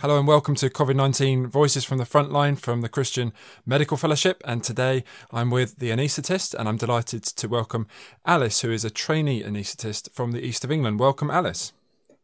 Hello 0.00 0.16
and 0.16 0.28
welcome 0.28 0.54
to 0.54 0.70
COVID 0.70 0.94
19 0.94 1.48
Voices 1.48 1.84
from 1.84 1.98
the 1.98 2.04
Frontline 2.04 2.56
from 2.56 2.82
the 2.82 2.88
Christian 2.88 3.32
Medical 3.66 3.96
Fellowship. 3.96 4.40
And 4.44 4.62
today 4.62 5.02
I'm 5.32 5.50
with 5.50 5.80
the 5.80 5.90
anaesthetist 5.90 6.54
and 6.54 6.68
I'm 6.68 6.76
delighted 6.76 7.24
to 7.24 7.48
welcome 7.48 7.88
Alice, 8.24 8.60
who 8.60 8.70
is 8.70 8.84
a 8.84 8.90
trainee 8.90 9.42
anaesthetist 9.42 10.12
from 10.12 10.30
the 10.30 10.40
East 10.40 10.62
of 10.62 10.70
England. 10.70 11.00
Welcome, 11.00 11.32
Alice. 11.32 11.72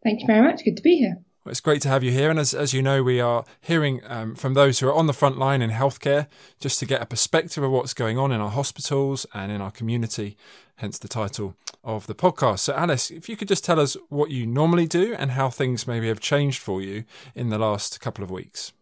Thank 0.05 0.21
you 0.21 0.29
very 0.29 0.41
much. 0.41 0.65
Good 0.65 0.77
to 0.77 0.85
be 0.85 0.99
here. 0.99 1.17
Well, 1.45 1.51
it's 1.51 1.59
great 1.59 1.83
to 1.83 1.89
have 1.89 2.05
you 2.05 2.13
here. 2.13 2.31
And 2.31 2.39
as, 2.39 2.55
as 2.55 2.73
you 2.73 2.81
know, 2.81 3.03
we 3.03 3.21
are 3.21 3.45
hearing 3.61 4.03
um, 4.07 4.37
from 4.37 4.55
those 4.55 4.79
who 4.79 4.87
are 4.87 4.95
on 4.95 5.09
the 5.09 5.13
front 5.13 5.37
line 5.37 5.61
in 5.61 5.71
healthcare 5.71 6.29
just 6.61 6.79
to 6.79 6.87
get 6.87 7.03
a 7.03 7.07
perspective 7.07 7.65
of 7.65 7.73
what's 7.73 7.93
going 7.93 8.19
on 8.19 8.31
in 8.31 8.41
our 8.41 8.53
hospitals 8.53 9.27
and 9.35 9.51
in 9.51 9.61
our 9.61 9.73
community, 9.73 10.37
hence 10.77 10.97
the 10.97 11.09
title 11.09 11.57
of 11.85 12.07
the 12.07 12.15
podcast. 12.15 12.61
So, 12.61 12.75
Alice, 12.75 13.11
if 13.11 13.29
you 13.29 13.37
could 13.37 13.49
just 13.49 13.65
tell 13.65 13.79
us 13.79 13.97
what 14.09 14.31
you 14.31 14.47
normally 14.47 14.87
do 14.87 15.15
and 15.15 15.33
how 15.33 15.51
things 15.51 15.87
maybe 15.87 16.09
have 16.09 16.21
changed 16.21 16.61
for 16.61 16.81
you 16.81 17.05
in 17.35 17.51
the 17.51 17.59
last 17.59 18.01
couple 18.01 18.25
of 18.25 18.31
weeks. 18.31 18.73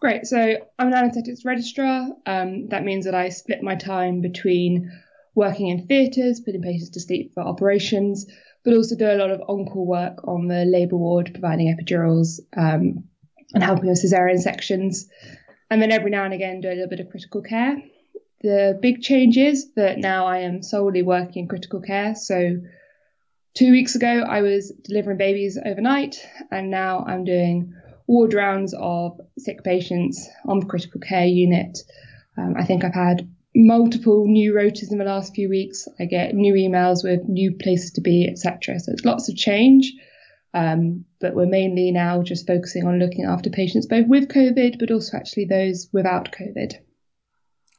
Great. 0.00 0.26
So, 0.26 0.56
I'm 0.78 0.88
an 0.88 0.94
anaesthetics 0.94 1.44
registrar. 1.44 2.08
Um, 2.26 2.68
that 2.68 2.84
means 2.84 3.06
that 3.06 3.14
I 3.14 3.30
split 3.30 3.62
my 3.62 3.74
time 3.74 4.20
between 4.20 4.90
working 5.34 5.68
in 5.68 5.86
theatres, 5.86 6.40
putting 6.40 6.62
patients 6.62 6.90
to 6.90 7.00
sleep 7.00 7.32
for 7.34 7.42
operations, 7.42 8.26
but 8.64 8.74
also 8.74 8.96
do 8.96 9.06
a 9.06 9.16
lot 9.16 9.30
of 9.30 9.40
on-call 9.48 9.86
work 9.86 10.26
on 10.26 10.48
the 10.48 10.64
labour 10.64 10.96
ward, 10.96 11.30
providing 11.32 11.74
epidurals 11.74 12.40
um, 12.56 13.04
and 13.52 13.62
helping 13.62 13.88
with 13.88 14.02
cesarean 14.02 14.38
sections. 14.38 15.08
And 15.70 15.82
then 15.82 15.92
every 15.92 16.10
now 16.10 16.24
and 16.24 16.34
again 16.34 16.60
do 16.60 16.68
a 16.68 16.70
little 16.70 16.88
bit 16.88 17.00
of 17.00 17.10
critical 17.10 17.42
care. 17.42 17.76
The 18.44 18.78
big 18.78 19.00
change 19.00 19.38
is 19.38 19.72
that 19.72 19.96
now 19.96 20.26
I 20.26 20.40
am 20.40 20.62
solely 20.62 21.00
working 21.00 21.44
in 21.44 21.48
critical 21.48 21.80
care. 21.80 22.14
So 22.14 22.60
two 23.54 23.70
weeks 23.70 23.94
ago 23.94 24.20
I 24.20 24.42
was 24.42 24.70
delivering 24.82 25.16
babies 25.16 25.56
overnight, 25.64 26.22
and 26.50 26.70
now 26.70 27.06
I'm 27.06 27.24
doing 27.24 27.72
ward 28.06 28.34
rounds 28.34 28.74
of 28.78 29.18
sick 29.38 29.64
patients 29.64 30.28
on 30.44 30.60
the 30.60 30.66
critical 30.66 31.00
care 31.00 31.24
unit. 31.24 31.78
Um, 32.36 32.52
I 32.58 32.66
think 32.66 32.84
I've 32.84 32.92
had 32.92 33.26
multiple 33.56 34.26
new 34.26 34.52
rotas 34.52 34.92
in 34.92 34.98
the 34.98 35.04
last 35.04 35.34
few 35.34 35.48
weeks. 35.48 35.88
I 35.98 36.04
get 36.04 36.34
new 36.34 36.52
emails 36.52 37.02
with 37.02 37.26
new 37.26 37.52
places 37.52 37.92
to 37.92 38.02
be, 38.02 38.28
etc. 38.28 38.78
So 38.78 38.92
it's 38.92 39.06
lots 39.06 39.30
of 39.30 39.36
change. 39.36 39.90
Um, 40.52 41.06
but 41.18 41.34
we're 41.34 41.46
mainly 41.46 41.92
now 41.92 42.22
just 42.22 42.46
focusing 42.46 42.86
on 42.86 42.98
looking 42.98 43.24
after 43.24 43.48
patients 43.48 43.86
both 43.86 44.06
with 44.06 44.28
COVID, 44.28 44.78
but 44.78 44.90
also 44.90 45.16
actually 45.16 45.46
those 45.46 45.88
without 45.94 46.30
COVID. 46.30 46.74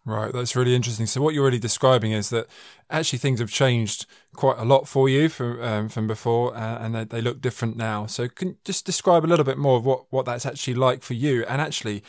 Right, 0.08 0.31
that's 0.31 0.56
really 0.56 0.75
interesting. 0.75 1.08
So 1.08 1.20
what 1.20 1.34
you're 1.34 1.44
really 1.44 1.58
describing 1.58 2.11
is 2.11 2.30
that 2.30 2.45
actually 2.92 3.17
things 3.17 3.39
have 3.39 3.50
changed 3.50 4.06
quite 4.36 4.59
a 4.59 4.64
lot 4.64 4.88
for 4.88 5.09
you 5.09 5.30
from 5.30 5.59
um, 5.59 5.89
from 5.89 6.06
before, 6.06 6.56
uh, 6.56 6.78
and 6.78 6.94
they, 6.94 7.06
they, 7.06 7.22
look 7.22 7.42
different 7.42 7.75
now. 7.75 8.06
So 8.06 8.28
can 8.28 8.58
just 8.64 8.86
describe 8.86 9.25
a 9.25 9.28
little 9.28 9.44
bit 9.44 9.58
more 9.58 9.78
of 9.78 9.86
what 9.86 10.06
what 10.12 10.28
that's 10.28 10.45
actually 10.45 10.75
like 10.75 11.02
for 11.02 11.16
you? 11.16 11.44
And 11.45 11.59
actually, 11.59 12.03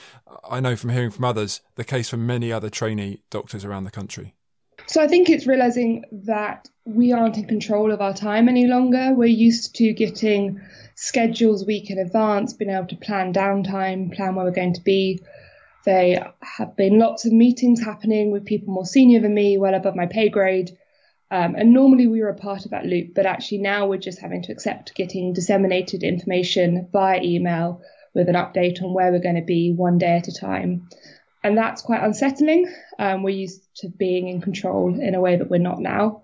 I 0.47 0.61
know 0.61 0.77
from 0.77 0.91
hearing 0.91 1.11
from 1.11 1.25
others, 1.25 1.63
the 1.77 1.85
case 1.85 2.11
for 2.11 2.19
many 2.19 2.53
other 2.53 2.69
trainee 2.69 3.23
doctors 3.31 3.65
around 3.65 3.85
the 3.85 3.91
country. 3.91 4.35
So 4.87 5.03
I 5.03 5.09
think 5.09 5.31
it's 5.31 5.47
realizing 5.47 6.05
that 6.27 6.69
we 6.85 7.13
aren't 7.13 7.39
in 7.39 7.47
control 7.47 7.91
of 7.93 8.03
our 8.03 8.13
time 8.13 8.47
any 8.47 8.67
longer. 8.67 9.15
We're 9.15 9.25
used 9.25 9.75
to 9.77 9.95
getting 9.95 10.61
schedules 10.97 11.65
week 11.65 11.91
in 11.91 11.99
advance, 11.99 12.53
being 12.53 12.71
able 12.71 12.89
to 12.89 12.97
plan 12.97 13.33
downtime, 13.33 14.15
plan 14.15 14.35
where 14.35 14.45
we're 14.45 14.53
going 14.53 14.75
to 14.75 14.83
be 14.83 15.23
there 15.87 16.35
have 16.43 16.77
been 16.77 16.99
lots 16.99 17.25
of 17.25 17.33
meetings 17.33 17.83
happening 17.83 18.31
with 18.31 18.45
people 18.45 18.75
more 18.75 18.85
senior 18.85 19.21
than 19.21 19.33
me, 19.33 19.57
well 19.57 19.75
above 19.75 19.97
my 19.97 20.07
pay 20.07 20.29
grade. 20.29 20.77
Um, 21.31 21.55
and 21.57 21.73
normally 21.73 22.07
we 22.07 22.21
were 22.21 22.29
a 22.29 22.37
part 22.37 22.65
of 22.65 22.73
that 22.73 22.85
loop, 22.85 23.15
but 23.15 23.25
actually 23.25 23.59
now 23.59 23.87
we're 23.87 23.99
just 23.99 24.21
having 24.21 24.43
to 24.43 24.53
accept 24.53 24.95
getting 24.95 25.33
disseminated 25.33 26.03
information 26.03 26.89
via 26.93 27.23
email 27.23 27.81
with 28.15 28.29
an 28.29 28.35
update 28.35 28.83
on 28.83 28.93
where 28.93 29.11
we're 29.11 29.19
going 29.19 29.37
to 29.37 29.43
be 29.43 29.73
one 29.73 29.99
day 29.99 30.17
at 30.17 30.29
a 30.29 30.33
time. 30.33 30.89
And 31.43 31.57
that's 31.57 31.83
quite 31.83 32.03
unsettling. 32.03 32.73
Um, 32.99 33.23
we're 33.23 33.31
used 33.31 33.63
to 33.77 33.89
being 33.89 34.29
in 34.29 34.41
control 34.41 35.01
in 35.01 35.15
a 35.15 35.21
way 35.21 35.37
that 35.37 35.51
we're 35.51 35.59
not 35.59 35.79
now. 35.79 36.23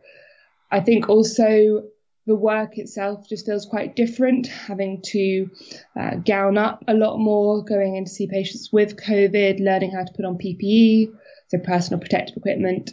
I 0.70 0.80
think 0.80 1.08
also 1.08 1.84
the 2.26 2.36
work 2.36 2.78
itself 2.78 3.28
just 3.28 3.46
feels 3.46 3.66
quite 3.66 3.96
different, 3.96 4.46
having 4.46 5.02
to 5.02 5.50
uh, 5.98 6.14
gown 6.16 6.56
up 6.56 6.84
a 6.86 6.94
lot 6.94 7.18
more, 7.18 7.64
going 7.64 7.96
in 7.96 8.04
to 8.04 8.10
see 8.10 8.28
patients 8.28 8.70
with 8.72 8.96
COVID, 8.96 9.58
learning 9.60 9.90
how 9.90 10.04
to 10.04 10.12
put 10.12 10.24
on 10.24 10.38
PPE, 10.38 11.12
so 11.48 11.58
personal 11.58 12.00
protective 12.00 12.36
equipment, 12.36 12.92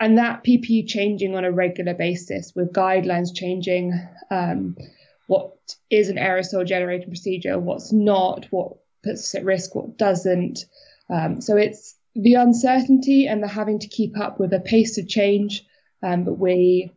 and 0.00 0.18
that 0.18 0.42
PPE 0.42 0.88
changing 0.88 1.36
on 1.36 1.44
a 1.44 1.52
regular 1.52 1.94
basis 1.94 2.52
with 2.54 2.72
guidelines 2.72 3.34
changing. 3.34 3.92
Um, 4.30 4.76
what 5.26 5.52
is 5.88 6.08
an 6.08 6.16
aerosol 6.16 6.66
generating 6.66 7.08
procedure, 7.08 7.58
what's 7.58 7.92
not, 7.92 8.46
what 8.50 8.76
puts 9.02 9.22
us 9.22 9.34
at 9.34 9.44
risk, 9.44 9.74
what 9.74 9.96
doesn't. 9.96 10.64
Um, 11.08 11.40
so 11.40 11.56
it's 11.56 11.94
the 12.14 12.34
uncertainty 12.34 13.26
and 13.26 13.42
the 13.42 13.48
having 13.48 13.78
to 13.78 13.88
keep 13.88 14.18
up 14.18 14.38
with 14.38 14.52
a 14.52 14.60
pace 14.60 14.98
of 14.98 15.08
change, 15.08 15.64
um, 16.02 16.24
but 16.24 16.38
we 16.38 16.92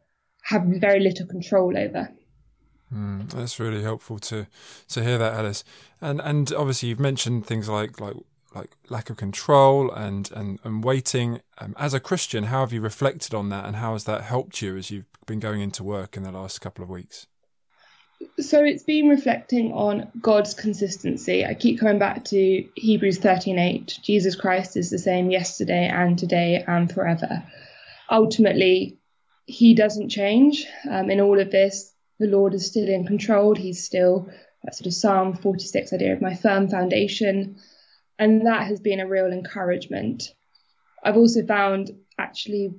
have 0.47 0.63
very 0.63 1.01
little 1.01 1.25
control 1.25 1.77
over. 1.77 2.09
Mm, 2.93 3.29
that's 3.31 3.59
really 3.59 3.83
helpful 3.83 4.17
to 4.19 4.47
to 4.89 5.03
hear 5.03 5.17
that, 5.17 5.33
Alice. 5.33 5.63
And 5.99 6.21
and 6.21 6.53
obviously 6.53 6.89
you've 6.89 7.01
mentioned 7.01 7.45
things 7.45 7.67
like 7.67 7.99
like 7.99 8.15
like 8.55 8.71
lack 8.87 9.09
of 9.09 9.17
control 9.17 9.91
and 9.91 10.31
and 10.31 10.59
and 10.63 10.83
waiting. 10.83 11.41
Um, 11.57 11.75
as 11.77 11.93
a 11.93 11.99
Christian, 11.99 12.45
how 12.45 12.61
have 12.61 12.71
you 12.71 12.79
reflected 12.79 13.33
on 13.33 13.49
that, 13.49 13.65
and 13.65 13.75
how 13.75 13.93
has 13.93 14.05
that 14.05 14.21
helped 14.21 14.61
you 14.61 14.77
as 14.77 14.89
you've 14.89 15.07
been 15.25 15.41
going 15.41 15.59
into 15.59 15.83
work 15.83 16.15
in 16.15 16.23
the 16.23 16.31
last 16.31 16.59
couple 16.61 16.81
of 16.81 16.89
weeks? 16.89 17.27
So 18.39 18.63
it's 18.63 18.83
been 18.83 19.09
reflecting 19.09 19.73
on 19.73 20.09
God's 20.21 20.53
consistency. 20.53 21.45
I 21.45 21.55
keep 21.55 21.79
coming 21.79 21.99
back 21.99 22.23
to 22.25 22.65
Hebrews 22.75 23.19
13:8. 23.19 23.99
Jesus 24.01 24.37
Christ 24.37 24.77
is 24.77 24.89
the 24.89 24.97
same 24.97 25.29
yesterday 25.29 25.89
and 25.89 26.17
today 26.17 26.63
and 26.65 26.89
forever. 26.89 27.43
Ultimately, 28.09 28.97
he 29.47 29.73
doesn't 29.73 30.09
change 30.09 30.65
um, 30.89 31.09
in 31.09 31.21
all 31.21 31.39
of 31.39 31.49
this. 31.49 31.93
The 32.19 32.27
Lord 32.27 32.53
is 32.53 32.67
still 32.67 32.87
in 32.87 33.07
control. 33.07 33.55
He's 33.55 33.83
still 33.83 34.29
that 34.63 34.75
sort 34.75 34.87
of 34.87 34.93
Psalm 34.93 35.33
46 35.33 35.93
idea 35.93 36.13
of 36.13 36.21
my 36.21 36.35
firm 36.35 36.67
foundation. 36.67 37.57
And 38.19 38.45
that 38.45 38.67
has 38.67 38.81
been 38.81 38.99
a 38.99 39.07
real 39.07 39.27
encouragement. 39.27 40.33
I've 41.01 41.15
also 41.15 41.45
found 41.45 41.91
actually 42.17 42.75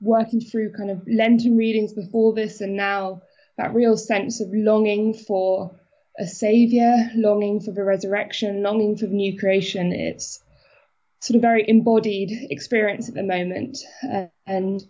working 0.00 0.40
through 0.40 0.72
kind 0.72 0.90
of 0.90 1.06
Lenten 1.06 1.56
readings 1.56 1.92
before 1.92 2.34
this 2.34 2.60
and 2.60 2.76
now 2.76 3.22
that 3.56 3.74
real 3.74 3.96
sense 3.96 4.40
of 4.40 4.48
longing 4.52 5.14
for 5.14 5.78
a 6.18 6.26
savior, 6.26 7.10
longing 7.14 7.60
for 7.60 7.70
the 7.70 7.84
resurrection, 7.84 8.62
longing 8.62 8.96
for 8.96 9.06
the 9.06 9.14
new 9.14 9.38
creation. 9.38 9.92
It's 9.92 10.42
sort 11.20 11.36
of 11.36 11.42
very 11.42 11.64
embodied 11.68 12.48
experience 12.50 13.08
at 13.08 13.14
the 13.14 13.22
moment. 13.22 13.78
Uh, 14.02 14.26
and 14.46 14.82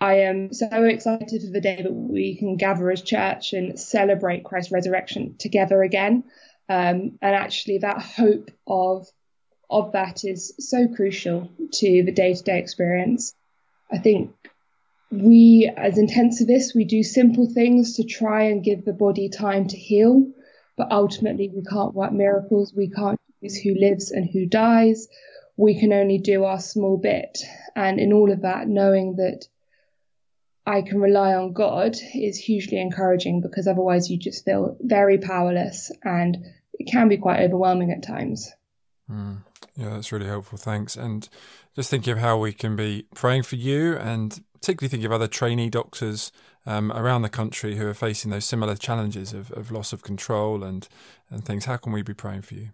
I 0.00 0.20
am 0.20 0.52
so 0.52 0.84
excited 0.84 1.42
for 1.42 1.50
the 1.50 1.60
day 1.60 1.80
that 1.82 1.92
we 1.92 2.36
can 2.36 2.56
gather 2.56 2.90
as 2.90 3.00
church 3.00 3.54
and 3.54 3.78
celebrate 3.78 4.44
Christ's 4.44 4.72
resurrection 4.72 5.36
together 5.38 5.82
again. 5.82 6.24
Um, 6.68 7.18
and 7.22 7.34
actually, 7.34 7.78
that 7.78 8.02
hope 8.02 8.50
of 8.66 9.06
of 9.70 9.92
that 9.92 10.24
is 10.24 10.54
so 10.60 10.86
crucial 10.86 11.50
to 11.72 12.02
the 12.04 12.12
day 12.12 12.34
to 12.34 12.42
day 12.42 12.58
experience. 12.58 13.34
I 13.90 13.98
think 13.98 14.32
we, 15.10 15.72
as 15.76 15.96
intensivists, 15.96 16.74
we 16.74 16.84
do 16.84 17.02
simple 17.02 17.48
things 17.52 17.96
to 17.96 18.04
try 18.04 18.44
and 18.44 18.62
give 18.62 18.84
the 18.84 18.92
body 18.92 19.28
time 19.28 19.66
to 19.68 19.76
heal, 19.76 20.30
but 20.76 20.92
ultimately, 20.92 21.48
we 21.48 21.62
can't 21.62 21.94
work 21.94 22.12
miracles. 22.12 22.74
We 22.74 22.90
can't 22.90 23.18
choose 23.40 23.56
who 23.56 23.74
lives 23.74 24.10
and 24.10 24.28
who 24.28 24.44
dies. 24.44 25.08
We 25.56 25.80
can 25.80 25.92
only 25.94 26.18
do 26.18 26.44
our 26.44 26.60
small 26.60 26.98
bit. 26.98 27.38
And 27.74 27.98
in 27.98 28.12
all 28.12 28.30
of 28.30 28.42
that, 28.42 28.68
knowing 28.68 29.16
that 29.16 29.46
I 30.66 30.82
can 30.82 31.00
rely 31.00 31.34
on 31.34 31.52
God 31.52 31.96
is 32.14 32.36
hugely 32.38 32.80
encouraging 32.80 33.40
because 33.40 33.68
otherwise 33.68 34.10
you 34.10 34.18
just 34.18 34.44
feel 34.44 34.76
very 34.80 35.18
powerless 35.18 35.92
and 36.02 36.36
it 36.74 36.90
can 36.90 37.08
be 37.08 37.18
quite 37.18 37.40
overwhelming 37.40 37.92
at 37.92 38.02
times. 38.02 38.50
Mm. 39.08 39.38
Yeah, 39.76 39.90
that's 39.90 40.10
really 40.10 40.26
helpful. 40.26 40.58
Thanks. 40.58 40.96
And 40.96 41.28
just 41.76 41.90
thinking 41.90 42.12
of 42.12 42.18
how 42.18 42.38
we 42.38 42.52
can 42.52 42.74
be 42.74 43.06
praying 43.14 43.44
for 43.44 43.56
you 43.56 43.96
and 43.96 44.42
particularly 44.54 44.88
thinking 44.88 45.06
of 45.06 45.12
other 45.12 45.28
trainee 45.28 45.70
doctors 45.70 46.32
um, 46.64 46.90
around 46.90 47.22
the 47.22 47.28
country 47.28 47.76
who 47.76 47.86
are 47.86 47.94
facing 47.94 48.32
those 48.32 48.44
similar 48.44 48.74
challenges 48.74 49.32
of, 49.32 49.52
of 49.52 49.70
loss 49.70 49.92
of 49.92 50.02
control 50.02 50.64
and, 50.64 50.88
and 51.30 51.44
things. 51.44 51.66
How 51.66 51.76
can 51.76 51.92
we 51.92 52.02
be 52.02 52.14
praying 52.14 52.42
for 52.42 52.54
you? 52.54 52.70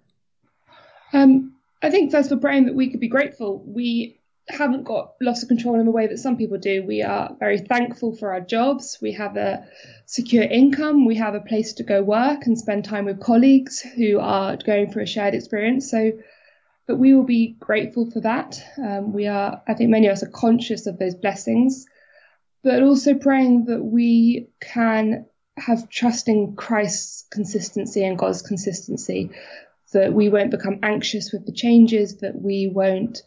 Um, 1.13 1.57
I 1.83 1.91
think 1.91 2.11
first 2.11 2.31
for 2.31 2.39
praying 2.39 2.67
that 2.67 2.75
we 2.75 2.89
could 2.89 3.01
be 3.01 3.09
grateful. 3.09 3.63
We 3.67 4.19
haven't 4.49 4.85
got 4.85 5.15
loss 5.21 5.43
of 5.43 5.49
control 5.49 5.79
in 5.79 5.87
the 5.87 5.93
way 5.93 6.07
that 6.09 6.19
some 6.19 6.37
people 6.37 6.59
do. 6.59 6.85
We 6.85 7.03
are 7.03 7.37
very 7.39 7.59
thankful 7.59 8.17
for 8.17 8.33
our 8.33 8.41
jobs. 8.41 8.99
We 9.01 9.13
have 9.13 9.37
a 9.37 9.67
secure 10.07 10.43
income. 10.43 11.07
We 11.07 11.17
have 11.17 11.35
a 11.35 11.41
place 11.41 11.75
to 11.75 11.85
go 11.85 12.03
work 12.03 12.47
and 12.47 12.59
spend 12.59 12.85
time 12.85 13.05
with 13.05 13.21
colleagues 13.21 13.81
who 13.81 14.19
are 14.19 14.57
going 14.57 14.91
through 14.91 15.05
a 15.05 15.07
shared 15.07 15.35
experience. 15.35 15.91
So, 15.91 16.13
but 16.87 16.99
we 16.99 17.15
will 17.15 17.25
be 17.25 17.57
grateful 17.61 18.11
for 18.11 18.21
that. 18.21 18.61
Um, 18.79 19.13
we 19.13 19.29
are, 19.29 19.63
I 19.69 19.75
think 19.75 19.91
many 19.91 20.09
of 20.09 20.13
us 20.15 20.23
are 20.25 20.31
conscious 20.31 20.87
of 20.87 20.99
those 20.99 21.15
blessings, 21.15 21.87
but 22.65 22.83
also 22.83 23.15
praying 23.15 23.67
that 23.67 23.83
we 23.83 24.49
can 24.61 25.27
have 25.57 25.89
trust 25.89 26.29
in 26.29 26.57
Christ's 26.57 27.27
consistency 27.31 28.05
and 28.05 28.19
God's 28.19 28.43
consistency. 28.43 29.31
that 29.93 30.13
we 30.15 30.31
won't 30.31 30.51
become 30.51 30.79
anxious 30.83 31.33
with 31.33 31.45
the 31.45 31.53
changes, 31.53 32.19
that 32.19 32.41
we 32.41 32.67
won't 32.67 33.23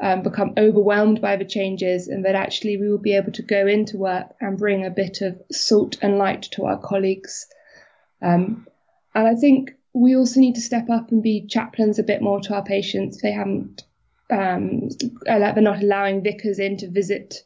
um, 0.00 0.22
become 0.22 0.54
overwhelmed 0.56 1.20
by 1.20 1.36
the 1.36 1.44
changes, 1.44 2.08
and 2.08 2.24
that 2.24 2.34
actually 2.34 2.76
we 2.76 2.88
will 2.88 2.98
be 2.98 3.16
able 3.16 3.32
to 3.32 3.42
go 3.42 3.66
into 3.66 3.96
work 3.96 4.26
and 4.40 4.58
bring 4.58 4.86
a 4.86 4.90
bit 4.90 5.20
of 5.22 5.40
salt 5.50 5.98
and 6.02 6.18
light 6.18 6.42
to 6.52 6.66
our 6.66 6.78
colleagues. 6.78 7.46
Um, 8.22 8.66
and 9.14 9.26
I 9.26 9.34
think 9.34 9.72
we 9.92 10.14
also 10.16 10.40
need 10.40 10.54
to 10.54 10.60
step 10.60 10.88
up 10.90 11.10
and 11.10 11.22
be 11.22 11.46
chaplains 11.46 11.98
a 11.98 12.04
bit 12.04 12.22
more 12.22 12.40
to 12.40 12.54
our 12.54 12.64
patients. 12.64 13.20
They 13.20 13.32
haven't, 13.32 13.82
um, 14.30 14.88
they're 15.24 15.54
not 15.60 15.82
allowing 15.82 16.22
vicars 16.22 16.58
in 16.58 16.76
to 16.78 16.90
visit 16.90 17.42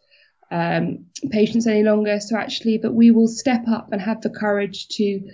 um, 0.50 1.06
patients 1.30 1.66
any 1.66 1.82
longer. 1.82 2.20
So 2.20 2.36
actually, 2.36 2.78
that 2.78 2.92
we 2.92 3.10
will 3.10 3.28
step 3.28 3.64
up 3.68 3.92
and 3.92 4.02
have 4.02 4.20
the 4.20 4.30
courage 4.30 4.88
to 4.96 5.30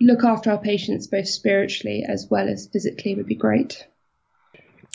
look 0.00 0.24
after 0.24 0.50
our 0.50 0.58
patients 0.60 1.06
both 1.06 1.28
spiritually 1.28 2.04
as 2.06 2.28
well 2.30 2.48
as 2.48 2.68
physically 2.72 3.14
would 3.14 3.26
be 3.26 3.34
great. 3.34 3.86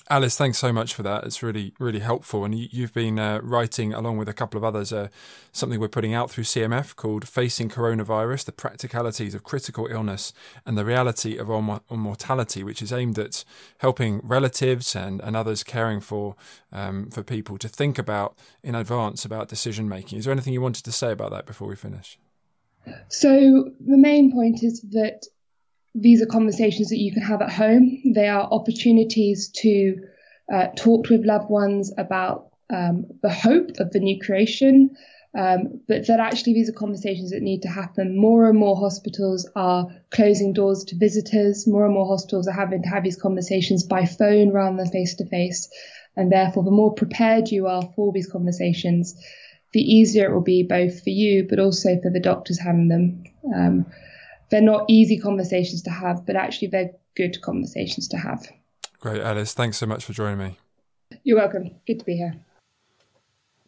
Alice, 0.10 0.38
thanks 0.38 0.58
so 0.58 0.74
much 0.74 0.94
for 0.94 1.02
that. 1.04 1.24
It's 1.24 1.42
really, 1.42 1.74
really 1.80 2.00
helpful. 2.00 2.44
And 2.44 2.54
you, 2.54 2.82
have 2.82 2.94
been 2.94 3.18
uh, 3.18 3.40
writing, 3.42 3.94
along 3.94 4.18
with 4.18 4.28
a 4.28 4.34
couple 4.34 4.58
of 4.58 4.64
others, 4.64 4.92
uh, 4.92 5.08
something 5.54 5.80
we're 5.80 5.88
putting 5.88 6.14
out 6.14 6.30
through 6.30 6.44
CMF 6.44 6.98
called 6.98 7.26
Facing 7.26 7.70
Coronavirus 7.70 8.44
The 8.44 8.52
Practicalities 8.52 9.34
of 9.34 9.44
Critical 9.44 9.88
Illness 9.88 10.34
and 10.66 10.78
the 10.78 10.84
Reality 10.84 11.38
of 11.38 11.48
Mortality, 11.48 12.64
which 12.64 12.82
is 12.82 12.92
aimed 12.92 13.18
at 13.18 13.46
helping 13.78 14.20
relatives 14.24 14.94
and, 14.94 15.22
and 15.22 15.38
others 15.38 15.64
caring 15.64 16.02
for, 16.02 16.36
um, 16.74 17.10
for 17.10 17.24
people 17.24 17.58
to 17.58 17.70
think 17.70 17.98
about 17.98 18.38
in 18.62 18.76
advance 18.76 19.24
about 19.24 19.48
decision 19.48 19.88
making. 19.88 20.20
Is 20.20 20.26
there 20.26 20.34
anything 20.34 20.54
you 20.54 20.62
wanted 20.62 20.84
to 20.84 20.92
say 20.92 21.14
about 21.14 21.32
that 21.32 21.46
before 21.46 21.70
we 21.70 21.78
finish? 21.78 22.20
So, 23.08 23.72
the 23.80 23.98
main 23.98 24.34
point 24.34 24.62
is 24.64 24.82
that 24.92 25.28
these 25.96 26.22
are 26.22 26.28
conversations 26.28 26.90
that 26.90 26.98
you 26.98 27.12
can 27.12 27.22
have 27.22 27.42
at 27.42 27.52
home. 27.52 28.02
They 28.14 28.28
are 28.28 28.48
opportunities 28.52 29.50
to 29.62 29.98
uh, 30.52 30.68
talk 30.76 31.10
with 31.10 31.26
loved 31.26 31.50
ones 31.50 31.92
about 31.98 32.50
um, 32.70 33.06
the 33.22 33.30
hope 33.30 33.72
of 33.78 33.92
the 33.92 34.00
new 34.00 34.20
creation, 34.20 34.96
um, 35.38 35.82
but 35.88 36.08
that 36.08 36.20
actually 36.20 36.54
these 36.54 36.70
are 36.70 36.74
conversations 36.74 37.32
that 37.32 37.42
need 37.42 37.62
to 37.64 37.68
happen. 37.68 38.18
More 38.18 38.50
and 38.50 38.58
more 38.58 38.76
hospitals 38.76 39.50
are 39.56 39.88
closing 40.12 40.54
doors 40.54 40.84
to 40.86 40.96
visitors. 40.96 41.68
More 41.68 41.86
and 41.86 41.94
more 41.94 42.08
hospitals 42.08 42.48
are 42.48 42.54
having 42.54 42.84
to 42.84 42.90
have 42.90 43.04
these 43.04 43.20
conversations 43.20 43.84
by 43.84 44.06
phone 44.06 44.52
rather 44.52 44.78
than 44.78 44.92
face 44.92 45.16
to 45.16 45.26
face. 45.26 45.70
And 46.16 46.32
therefore, 46.32 46.64
the 46.64 46.72
more 46.72 46.94
prepared 46.94 47.50
you 47.50 47.68
are 47.68 47.82
for 47.96 48.12
these 48.12 48.30
conversations, 48.30 49.16
the 49.74 49.82
easier 49.82 50.30
it 50.30 50.34
will 50.34 50.42
be 50.42 50.64
both 50.64 51.04
for 51.04 51.10
you, 51.10 51.48
but 51.50 51.60
also 51.60 52.00
for 52.02 52.12
the 52.12 52.20
doctors 52.20 52.60
having 52.60 52.88
them. 52.88 53.24
Um, 53.54 53.86
they're 54.54 54.62
not 54.62 54.86
easy 54.88 55.18
conversations 55.18 55.82
to 55.82 55.90
have, 55.90 56.28
but 56.28 56.36
actually 56.36 56.68
they're 56.68 56.92
good 57.16 57.42
conversations 57.42 58.08
to 58.08 58.18
have. 58.18 58.48
Great, 59.00 59.20
Alice. 59.20 59.56
Thanks 59.56 59.78
so 59.78 59.88
much 59.88 60.06
for 60.06 60.14
joining 60.14 60.38
me. 60.38 60.60
You're 61.24 61.38
welcome. 61.38 61.72
Good 61.88 61.98
to 61.98 62.06
be 62.06 62.16
here. 62.16 62.36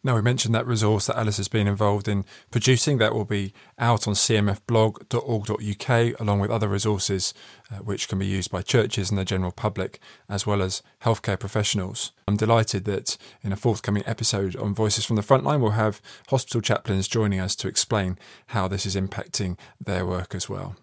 Now, 0.06 0.14
we 0.14 0.22
mentioned 0.22 0.54
that 0.54 0.68
resource 0.68 1.06
that 1.06 1.18
Alice 1.18 1.38
has 1.38 1.48
been 1.48 1.66
involved 1.66 2.06
in 2.06 2.24
producing. 2.52 2.98
That 2.98 3.12
will 3.12 3.24
be 3.24 3.52
out 3.76 4.06
on 4.06 4.14
cmfblog.org.uk, 4.14 6.20
along 6.20 6.38
with 6.38 6.50
other 6.52 6.68
resources 6.68 7.34
uh, 7.72 7.78
which 7.78 8.08
can 8.08 8.20
be 8.20 8.26
used 8.26 8.52
by 8.52 8.62
churches 8.62 9.10
and 9.10 9.18
the 9.18 9.24
general 9.24 9.50
public, 9.50 9.98
as 10.28 10.46
well 10.46 10.62
as 10.62 10.84
healthcare 11.02 11.36
professionals. 11.36 12.12
I'm 12.28 12.36
delighted 12.36 12.84
that 12.84 13.16
in 13.42 13.50
a 13.50 13.56
forthcoming 13.56 14.04
episode 14.06 14.54
on 14.54 14.76
Voices 14.76 15.04
from 15.04 15.16
the 15.16 15.22
Frontline, 15.22 15.58
we'll 15.58 15.72
have 15.72 16.00
hospital 16.28 16.60
chaplains 16.60 17.08
joining 17.08 17.40
us 17.40 17.56
to 17.56 17.66
explain 17.66 18.16
how 18.50 18.68
this 18.68 18.86
is 18.86 18.94
impacting 18.94 19.58
their 19.84 20.06
work 20.06 20.36
as 20.36 20.48
well. 20.48 20.76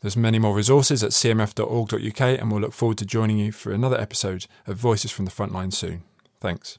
There's 0.00 0.16
many 0.16 0.40
more 0.40 0.56
resources 0.56 1.04
at 1.04 1.12
cmf.org.uk, 1.12 2.20
and 2.20 2.50
we'll 2.50 2.60
look 2.60 2.72
forward 2.72 2.98
to 2.98 3.06
joining 3.06 3.38
you 3.38 3.52
for 3.52 3.70
another 3.70 4.00
episode 4.00 4.46
of 4.66 4.78
Voices 4.78 5.12
from 5.12 5.26
the 5.26 5.30
Frontline 5.30 5.72
soon. 5.72 6.02
Thanks. 6.40 6.78